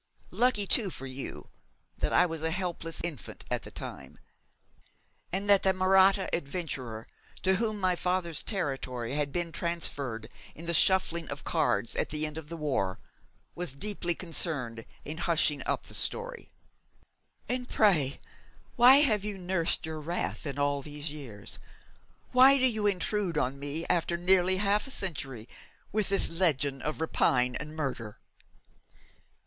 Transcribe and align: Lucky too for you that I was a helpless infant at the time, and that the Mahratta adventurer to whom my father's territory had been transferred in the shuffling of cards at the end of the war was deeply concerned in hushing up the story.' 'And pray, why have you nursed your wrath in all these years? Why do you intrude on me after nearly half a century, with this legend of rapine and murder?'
Lucky 0.31 0.65
too 0.65 0.89
for 0.89 1.05
you 1.05 1.51
that 1.99 2.11
I 2.11 2.25
was 2.25 2.41
a 2.41 2.49
helpless 2.49 3.01
infant 3.03 3.43
at 3.51 3.61
the 3.61 3.69
time, 3.69 4.17
and 5.31 5.47
that 5.47 5.61
the 5.61 5.73
Mahratta 5.73 6.27
adventurer 6.33 7.05
to 7.43 7.57
whom 7.57 7.79
my 7.79 7.95
father's 7.95 8.41
territory 8.41 9.13
had 9.13 9.31
been 9.31 9.51
transferred 9.51 10.27
in 10.55 10.65
the 10.65 10.73
shuffling 10.73 11.29
of 11.29 11.43
cards 11.43 11.95
at 11.95 12.09
the 12.09 12.25
end 12.25 12.39
of 12.39 12.49
the 12.49 12.57
war 12.57 12.97
was 13.53 13.75
deeply 13.75 14.15
concerned 14.15 14.85
in 15.05 15.19
hushing 15.19 15.61
up 15.67 15.83
the 15.83 15.93
story.' 15.93 16.49
'And 17.47 17.69
pray, 17.69 18.19
why 18.75 19.01
have 19.01 19.23
you 19.23 19.37
nursed 19.37 19.85
your 19.85 19.99
wrath 19.99 20.47
in 20.47 20.57
all 20.57 20.81
these 20.81 21.11
years? 21.11 21.59
Why 22.31 22.57
do 22.57 22.65
you 22.65 22.87
intrude 22.87 23.37
on 23.37 23.59
me 23.59 23.85
after 23.87 24.17
nearly 24.17 24.57
half 24.57 24.87
a 24.87 24.89
century, 24.89 25.47
with 25.91 26.09
this 26.09 26.27
legend 26.31 26.81
of 26.81 26.99
rapine 27.01 27.55
and 27.57 27.75
murder?' 27.75 28.17